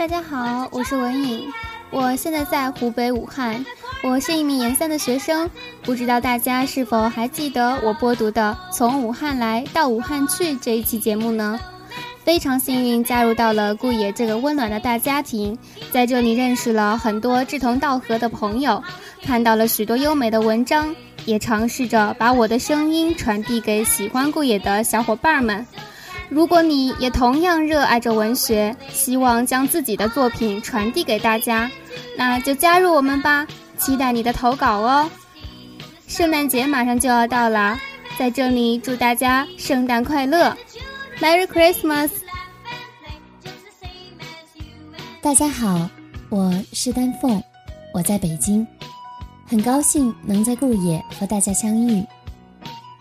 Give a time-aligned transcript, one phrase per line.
[0.00, 1.52] 大家好，我是文颖，
[1.90, 3.62] 我现在在湖北武汉，
[4.02, 5.48] 我是一名研三的学生。
[5.82, 11.60] 不知道大家是否还记得我播读的《从武汉来到武汉去》这一期节目呢？
[12.24, 15.56] 非常幸运加入到了顾野这个温暖的大家庭，
[15.92, 18.82] 在这里认识了很多志同道合的朋友，
[19.22, 20.96] 看到了许多优美的文章。
[21.26, 25.66] 也尝试着把我的声音传递给喜欢顾野的小伙伴们。
[26.30, 31.68] 如果你也同样热爱着文学，希望将自己的作品传递给大家，
[32.16, 33.44] 那就加入我们吧！
[33.76, 35.10] 期待你的投稿哦。
[36.06, 37.76] 圣诞节马上就要到了，
[38.16, 40.56] 在这里祝大家圣诞快乐
[41.18, 42.10] ，Merry Christmas！
[45.20, 45.90] 大家好，
[46.28, 47.42] 我是丹凤，
[47.92, 48.64] 我在北京。
[49.48, 52.04] 很高兴能在顾野和大家相遇，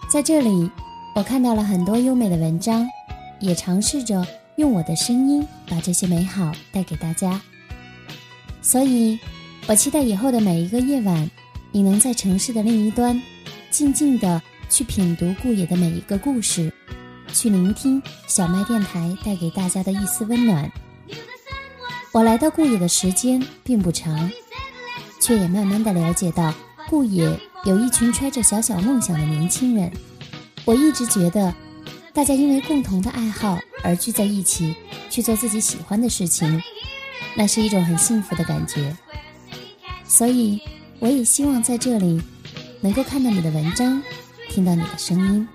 [0.09, 0.67] 在这里，
[1.13, 2.87] 我看到了很多优美的文章，
[3.39, 4.25] 也尝试着
[4.57, 7.39] 用我的声音把这些美好带给大家。
[8.61, 9.17] 所以，
[9.67, 11.29] 我期待以后的每一个夜晚，
[11.71, 13.21] 你能在城市的另一端，
[13.71, 16.71] 静静的去品读顾野的每一个故事，
[17.33, 20.71] 去聆听小麦电台带给大家的一丝温暖。
[22.11, 24.29] 我来到顾野的时间并不长。
[25.21, 26.51] 却也慢慢的了解到，
[26.89, 27.29] 顾野
[27.65, 29.91] 有一群揣着小小梦想的年轻人。
[30.63, 31.53] 我一直觉得，
[32.19, 34.75] 大家因为共同的爱好而聚在一起
[35.09, 36.61] 去做自己喜欢的事情，
[37.33, 38.93] 那是一种很幸福的感觉。
[40.03, 40.61] 所以，
[40.99, 42.21] 我也希望在这里
[42.81, 44.03] 能够看到你的文章，
[44.49, 45.47] 听到你的声音。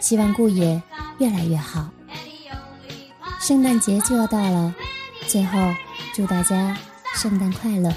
[0.00, 0.82] 希望顾野
[1.18, 1.88] 越来越好。
[3.38, 4.74] 圣诞节就要到了，
[5.28, 5.72] 最后
[6.12, 6.76] 祝大家
[7.14, 7.94] 圣诞快乐。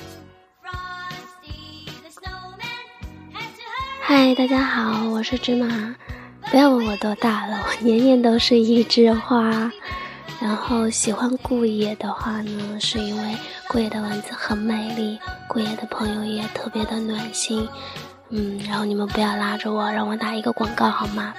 [4.02, 5.96] 嗨，大家好，我是芝麻。
[6.52, 9.72] 不要问我多大了，我年年都是一枝花。
[10.42, 13.36] 然后喜欢顾野的话呢，是因为
[13.68, 17.68] 顾野的文字很美丽，顾野的朋友也特别的暖心。
[18.30, 21.34] 嗯，然后你们不要拉着我，让我打一个广告好吗？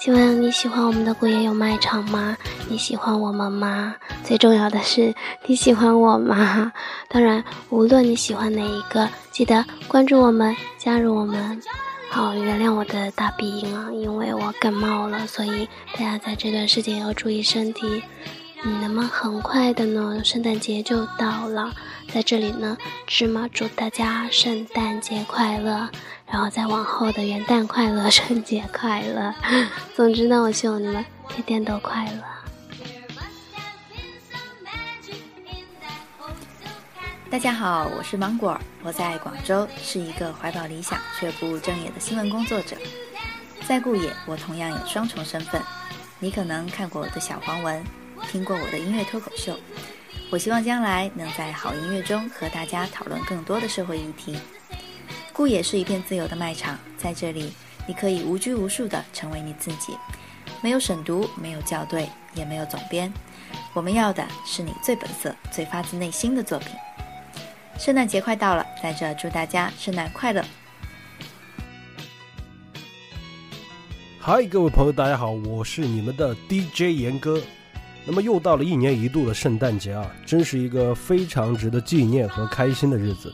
[0.00, 2.36] 请问你喜欢我们的顾野有卖场吗？
[2.68, 3.94] 你喜欢我们吗？
[4.24, 5.14] 最重要的是
[5.46, 6.72] 你喜欢我吗？
[7.08, 11.60] 当然，无论你喜欢哪一个，记得关注我们，加入我们。
[12.14, 18.04] 好，原谅我的大鼻音啊，因为我感冒了，所以大家在这段时间要注意身体。
[18.62, 21.72] 嗯，那么很快的呢，圣诞节就到了，
[22.12, 25.88] 在这里呢，芝麻祝大家圣诞节快乐，
[26.30, 29.34] 然后再往后的元旦快乐、 春节快乐。
[29.96, 32.41] 总之呢，我希望你们天天都快乐。
[37.32, 42.76] 大家好，我是芒果，我在广州，是一个怀抱理想却不务正业的新闻工作者。
[43.66, 45.58] 在顾野，我同样有双重身份。
[46.18, 47.82] 你可能看过我的小黄文，
[48.30, 49.58] 听过我的音乐脱口秀。
[50.30, 54.38] 我希望将来能在好音乐中和大家讨论更多的社会议题。
[55.32, 57.54] 顾野是一片自由的卖场，在这里
[57.86, 59.96] 你可以无拘无束地成为你自己，
[60.60, 63.10] 没有审读，没有校对，也没有总编。
[63.72, 66.68] 我们要的是你最本色、最发自内心的作品。
[67.78, 70.44] 圣诞节快到了，在这祝大家圣诞快乐！
[74.20, 77.40] 嗨，各位朋友，大家好，我是你们的 DJ 严哥。
[78.04, 83.32] 那么又到了一年一度的圣诞节啊，真是一个非常值得纪念和开心的日子。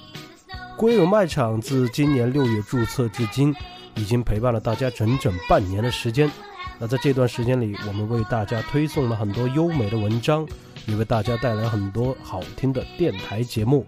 [0.78, 3.54] 龟友卖场自今年六月注册至今，
[3.96, 6.30] 已经陪伴了大家整整半年的时间。
[6.78, 10.46] 那在这段时间里，我们为大家推送了很多优美的文章，
[10.86, 13.84] 也为大家带来很多好听的电台节目。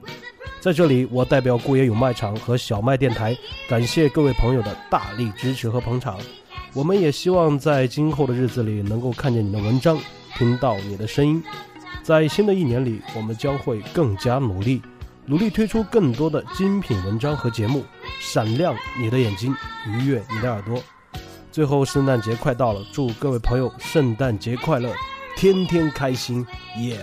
[0.61, 3.35] 在这里，我代表顾野有卖场和小麦电台，
[3.67, 6.19] 感谢各位朋友的大力支持和捧场。
[6.75, 9.99] 我们也希望在今后的日子里，能够看见你的文章，
[10.37, 11.43] 听到你的声音。
[12.03, 14.83] 在新的一年里，我们将会更加努力，
[15.25, 17.83] 努力推出更多的精品文章和节目，
[18.21, 19.55] 闪亮你的眼睛，
[19.87, 20.83] 愉悦你的耳朵。
[21.51, 24.93] 最后，圣诞节快到了，祝各位朋友圣诞节快乐，
[25.37, 26.47] 天天开心，
[26.79, 27.03] 耶！